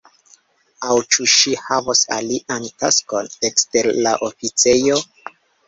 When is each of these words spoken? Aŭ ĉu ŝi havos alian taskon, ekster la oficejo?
Aŭ 0.87 0.95
ĉu 1.15 1.25
ŝi 1.33 1.53
havos 1.65 2.01
alian 2.17 2.67
taskon, 2.85 3.31
ekster 3.53 3.93
la 4.09 4.17
oficejo? 4.33 5.01